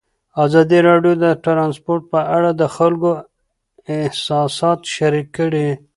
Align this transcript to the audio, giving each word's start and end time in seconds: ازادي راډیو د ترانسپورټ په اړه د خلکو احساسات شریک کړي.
ازادي 0.43 0.79
راډیو 0.89 1.13
د 1.23 1.25
ترانسپورټ 1.45 2.01
په 2.13 2.19
اړه 2.35 2.49
د 2.61 2.63
خلکو 2.75 3.11
احساسات 3.95 4.79
شریک 4.95 5.27
کړي. 5.37 5.67